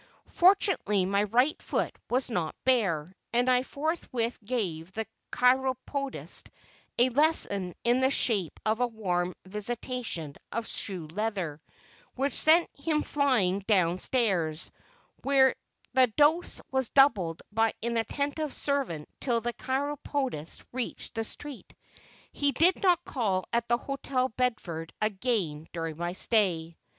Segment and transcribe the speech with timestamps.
[0.33, 6.49] Fortunately, my right foot was not bare, and I forthwith gave the chiropodist
[6.97, 11.61] a lesson in the shape of a warm visitation of shoe leather,
[12.15, 14.71] which sent him flying down stairs,
[15.21, 15.53] where
[15.93, 21.75] the dose was doubled by an attentive servant till the chiropodist reached the street.
[22.31, 26.79] He did not call at the Hotel Bedford again during my stay.